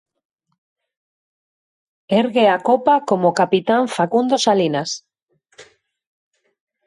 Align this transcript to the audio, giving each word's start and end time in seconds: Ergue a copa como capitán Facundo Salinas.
Ergue 2.21 2.45
a 2.55 2.57
copa 2.69 2.95
como 3.09 3.35
capitán 3.39 3.83
Facundo 3.97 4.35
Salinas. 4.45 4.91